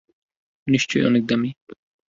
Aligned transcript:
নিশ্চয়ই 0.67 1.05
অনেক 1.05 1.23
দামী। 1.25 1.49